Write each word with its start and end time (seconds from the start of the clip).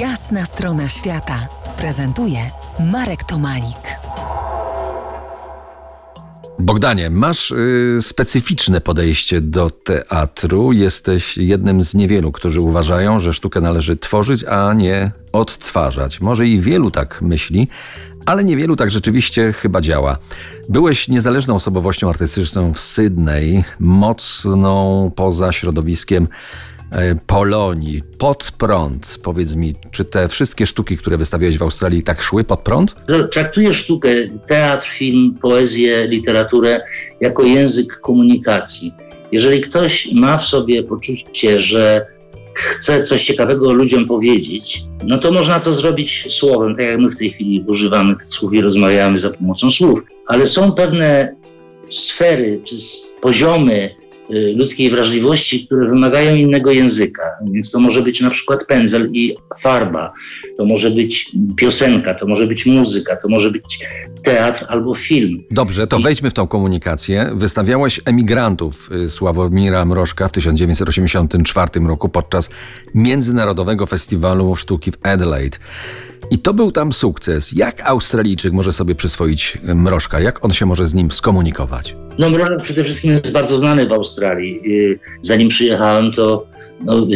Jasna 0.00 0.44
strona 0.46 0.88
świata 0.88 1.48
prezentuje 1.78 2.38
Marek 2.92 3.24
Tomalik. 3.24 3.98
Bogdanie, 6.58 7.10
masz 7.10 7.50
y, 7.50 7.98
specyficzne 8.00 8.80
podejście 8.80 9.40
do 9.40 9.70
teatru. 9.70 10.72
Jesteś 10.72 11.38
jednym 11.38 11.82
z 11.82 11.94
niewielu, 11.94 12.32
którzy 12.32 12.60
uważają, 12.60 13.18
że 13.18 13.32
sztukę 13.32 13.60
należy 13.60 13.96
tworzyć, 13.96 14.44
a 14.44 14.72
nie 14.72 15.10
odtwarzać. 15.32 16.20
Może 16.20 16.46
i 16.46 16.60
wielu 16.60 16.90
tak 16.90 17.22
myśli, 17.22 17.68
ale 18.26 18.44
niewielu 18.44 18.76
tak 18.76 18.90
rzeczywiście 18.90 19.52
chyba 19.52 19.80
działa. 19.80 20.18
Byłeś 20.68 21.08
niezależną 21.08 21.54
osobowością 21.54 22.08
artystyczną 22.08 22.74
w 22.74 22.80
Sydney, 22.80 23.64
mocną 23.80 25.10
poza 25.16 25.52
środowiskiem 25.52 26.28
Polonii, 27.26 28.02
pod 28.18 28.52
prąd. 28.58 29.18
Powiedz 29.22 29.54
mi, 29.54 29.74
czy 29.90 30.04
te 30.04 30.28
wszystkie 30.28 30.66
sztuki, 30.66 30.96
które 30.96 31.16
wystawiałeś 31.16 31.58
w 31.58 31.62
Australii, 31.62 32.02
tak 32.02 32.22
szły 32.22 32.44
pod 32.44 32.60
prąd? 32.60 32.96
Traktuję 33.32 33.74
sztukę, 33.74 34.08
teatr, 34.46 34.86
film, 34.86 35.34
poezję, 35.42 36.06
literaturę 36.08 36.80
jako 37.20 37.42
język 37.42 38.00
komunikacji. 38.00 38.92
Jeżeli 39.32 39.60
ktoś 39.60 40.08
ma 40.12 40.38
w 40.38 40.46
sobie 40.46 40.82
poczucie, 40.82 41.60
że 41.60 42.06
chce 42.54 43.04
coś 43.04 43.24
ciekawego 43.24 43.72
ludziom 43.72 44.06
powiedzieć, 44.06 44.84
no 45.04 45.18
to 45.18 45.32
można 45.32 45.60
to 45.60 45.74
zrobić 45.74 46.26
słowem, 46.28 46.76
tak 46.76 46.86
jak 46.86 46.98
my 46.98 47.10
w 47.10 47.16
tej 47.16 47.30
chwili 47.30 47.64
używamy 47.66 48.14
słów 48.28 48.54
i 48.54 48.60
rozmawiamy 48.60 49.18
za 49.18 49.30
pomocą 49.30 49.70
słów. 49.70 50.00
Ale 50.26 50.46
są 50.46 50.72
pewne 50.72 51.36
sfery 51.90 52.60
czy 52.64 52.74
poziomy 53.20 53.94
ludzkiej 54.30 54.90
wrażliwości, 54.90 55.66
które 55.66 55.88
wymagają 55.88 56.36
innego 56.36 56.70
języka. 56.70 57.22
Więc 57.52 57.70
to 57.70 57.80
może 57.80 58.02
być 58.02 58.20
na 58.20 58.30
przykład 58.30 58.66
pędzel 58.66 59.10
i 59.12 59.36
farba, 59.58 60.12
to 60.56 60.64
może 60.64 60.90
być 60.90 61.32
piosenka, 61.56 62.14
to 62.14 62.26
może 62.26 62.46
być 62.46 62.66
muzyka, 62.66 63.16
to 63.16 63.28
może 63.28 63.50
być 63.50 63.78
teatr 64.22 64.64
albo 64.68 64.94
film. 64.94 65.42
Dobrze, 65.50 65.86
to 65.86 65.98
wejdźmy 65.98 66.30
w 66.30 66.34
tą 66.34 66.46
komunikację. 66.46 67.30
Wystawiałeś 67.34 68.00
emigrantów 68.04 68.90
y, 68.92 69.08
Sławomira 69.08 69.84
Mrożka 69.84 70.28
w 70.28 70.32
1984 70.32 71.86
roku 71.86 72.08
podczas 72.08 72.50
Międzynarodowego 72.94 73.86
Festiwalu 73.86 74.56
Sztuki 74.56 74.92
w 74.92 74.96
Adelaide. 75.02 75.58
I 76.30 76.38
to 76.38 76.54
był 76.54 76.72
tam 76.72 76.92
sukces. 76.92 77.52
Jak 77.52 77.80
Australijczyk 77.80 78.52
może 78.52 78.72
sobie 78.72 78.94
przyswoić 78.94 79.58
Mrożka? 79.74 80.20
Jak 80.20 80.44
on 80.44 80.52
się 80.52 80.66
może 80.66 80.86
z 80.86 80.94
nim 80.94 81.10
skomunikować? 81.10 81.96
No 82.18 82.30
Mrożek 82.30 82.62
przede 82.62 82.84
wszystkim 82.84 83.12
jest 83.12 83.32
bardzo 83.32 83.56
znany 83.56 83.88
w 83.88 83.92
Australii. 83.92 84.60
Y, 84.66 84.98
zanim 85.22 85.48
przyjechałem, 85.48 86.12
to 86.12 86.46
no, 86.84 87.06
w, 87.06 87.10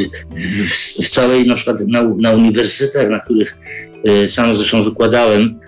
w, 1.04 1.08
całej 1.08 1.46
na 1.46 1.54
przykład 1.54 1.80
na, 1.80 2.02
na 2.02 2.32
uniwersytetach, 2.32 3.10
na 3.10 3.20
których 3.20 3.58
y, 4.24 4.28
sam 4.28 4.56
zresztą 4.56 4.84
wykładałem, 4.84 5.60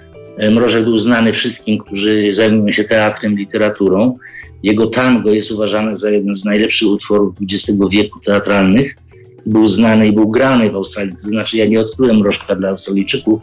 y, 0.43 0.51
Mrożek 0.51 0.85
był 0.85 0.99
znany 0.99 1.33
wszystkim, 1.33 1.79
którzy 1.79 2.33
zajmują 2.33 2.73
się 2.73 2.85
teatrem, 2.85 3.37
literaturą. 3.37 4.19
Jego 4.63 4.87
tango 4.87 5.31
jest 5.31 5.51
uważane 5.51 5.97
za 5.97 6.11
jeden 6.11 6.37
z 6.37 6.45
najlepszych 6.45 6.89
utworów 6.89 7.35
XX 7.53 7.79
wieku 7.91 8.21
teatralnych 8.21 8.97
był 9.47 9.69
znany 9.69 10.09
i 10.09 10.13
był 10.13 10.31
grany 10.31 10.71
w 10.71 10.75
Australii. 10.75 11.13
To 11.13 11.29
znaczy, 11.29 11.57
ja 11.57 11.67
nie 11.67 11.81
odkryłem 11.81 12.17
mrożka 12.17 12.57
dla 12.57 12.69
Australijczyków, 12.69 13.43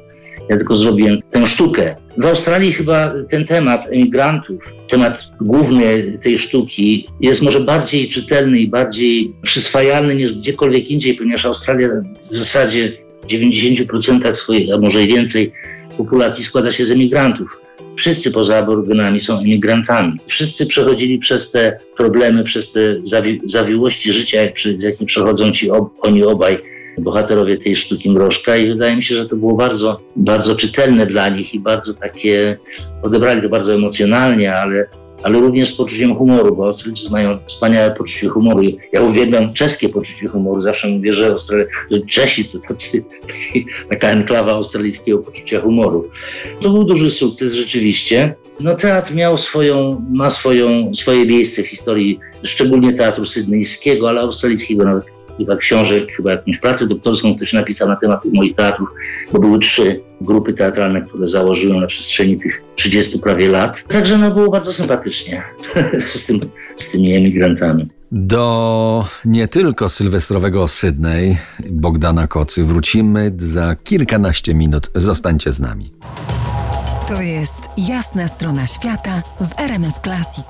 ja 0.49 0.57
tylko 0.57 0.75
zrobiłem 0.75 1.17
tę 1.31 1.47
sztukę. 1.47 1.95
W 2.17 2.25
Australii 2.25 2.71
chyba 2.71 3.13
ten 3.29 3.45
temat 3.45 3.87
emigrantów, 3.87 4.63
temat 4.87 5.31
główny 5.41 6.17
tej 6.23 6.37
sztuki 6.37 7.07
jest 7.21 7.41
może 7.41 7.59
bardziej 7.59 8.09
czytelny 8.09 8.59
i 8.59 8.67
bardziej 8.67 9.33
przyswajalny 9.43 10.15
niż 10.15 10.33
gdziekolwiek 10.33 10.91
indziej, 10.91 11.15
ponieważ 11.15 11.45
Australia 11.45 11.89
w 12.31 12.37
zasadzie 12.37 12.97
w 13.23 13.27
90% 13.27 14.35
swojej, 14.35 14.71
a 14.71 14.77
może 14.77 15.03
i 15.03 15.07
więcej 15.07 15.51
populacji 15.97 16.43
składa 16.43 16.71
się 16.71 16.85
z 16.85 16.91
emigrantów. 16.91 17.61
Wszyscy 17.99 18.31
poza 18.31 18.57
aborygenami 18.57 19.19
są 19.19 19.39
emigrantami. 19.39 20.13
Wszyscy 20.27 20.65
przechodzili 20.65 21.19
przez 21.19 21.51
te 21.51 21.79
problemy, 21.97 22.43
przez 22.43 22.71
te 22.71 22.79
zawi 23.03 23.41
zawiłości 23.45 24.13
życia, 24.13 24.37
z 24.79 24.83
jakim 24.83 25.07
przechodzą 25.07 25.51
ci 25.51 25.71
ob 25.71 25.93
oni 26.01 26.23
obaj 26.23 26.59
bohaterowie 26.97 27.57
tej 27.57 27.75
sztuki 27.75 28.09
Mrożka 28.09 28.57
i 28.57 28.69
wydaje 28.69 28.95
mi 28.95 29.03
się, 29.03 29.15
że 29.15 29.25
to 29.25 29.35
było 29.35 29.55
bardzo, 29.55 30.01
bardzo 30.15 30.55
czytelne 30.55 31.05
dla 31.05 31.29
nich 31.29 31.53
i 31.53 31.59
bardzo 31.59 31.93
takie, 31.93 32.57
odebrali 33.03 33.41
to 33.41 33.49
bardzo 33.49 33.73
emocjonalnie, 33.73 34.55
ale 34.55 34.87
ale 35.23 35.39
również 35.39 35.69
z 35.69 35.75
poczuciem 35.75 36.15
humoru, 36.15 36.55
bo 36.55 36.67
Australijczycy 36.67 37.11
mają 37.11 37.37
wspaniałe 37.45 37.91
poczucie 37.91 38.29
humoru. 38.29 38.63
Ja 38.91 39.01
uwielbiam 39.01 39.53
czeskie 39.53 39.89
poczucie 39.89 40.27
humoru. 40.27 40.61
Zawsze 40.61 40.87
mówię, 40.87 41.13
że 41.13 41.35
Czesi 42.09 42.45
to 42.45 42.59
tacy, 42.59 43.03
taka 43.89 44.09
enklawa 44.09 44.51
australijskiego 44.51 45.19
poczucia 45.19 45.61
humoru. 45.61 46.09
To 46.61 46.69
był 46.69 46.83
duży 46.83 47.11
sukces 47.11 47.53
rzeczywiście. 47.53 48.35
No 48.59 48.75
teatr 48.75 49.13
miał 49.15 49.37
swoją, 49.37 50.05
ma 50.11 50.29
swoją, 50.29 50.93
swoje 50.93 51.25
miejsce 51.25 51.63
w 51.63 51.67
historii, 51.67 52.19
szczególnie 52.43 52.93
teatru 52.93 53.25
sydneyjskiego, 53.25 54.09
ale 54.09 54.21
australijskiego 54.21 54.85
nawet 54.85 55.18
chyba 55.45 55.57
książek, 55.57 56.11
chyba 56.11 56.31
jakąś 56.31 56.57
pracę 56.57 56.87
doktorską 56.87 57.35
ktoś 57.35 57.53
napisał 57.53 57.87
na 57.87 57.95
temat 57.95 58.25
moich 58.33 58.55
teatrów, 58.55 58.89
bo 59.33 59.39
były 59.39 59.59
trzy 59.59 59.99
grupy 60.21 60.53
teatralne, 60.53 61.01
które 61.01 61.27
założyłem 61.27 61.79
na 61.79 61.87
przestrzeni 61.87 62.39
tych 62.39 62.61
30 62.75 63.19
prawie 63.19 63.47
lat. 63.47 63.83
Także 63.87 64.17
no 64.17 64.31
było 64.31 64.51
bardzo 64.51 64.73
sympatycznie 64.73 65.43
z, 66.15 66.25
tym, 66.25 66.39
z 66.77 66.91
tymi 66.91 67.15
emigrantami. 67.15 67.87
Do 68.11 69.05
nie 69.25 69.47
tylko 69.47 69.89
sylwestrowego 69.89 70.67
Sydney 70.67 71.37
Bogdana 71.69 72.27
Kocy 72.27 72.63
wrócimy 72.63 73.31
za 73.37 73.75
kilkanaście 73.83 74.53
minut. 74.53 74.91
Zostańcie 74.95 75.53
z 75.53 75.59
nami. 75.59 75.91
To 77.07 77.21
jest 77.21 77.69
jasna 77.77 78.27
strona 78.27 78.67
świata 78.67 79.21
w 79.41 79.59
RMS 79.59 79.99
Classic. 80.03 80.45